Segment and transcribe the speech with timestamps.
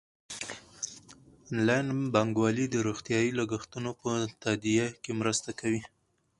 [1.51, 4.11] انلاین بانکوالي د روغتیايي لګښتونو په
[4.43, 5.81] تادیه کې مرسته کوي.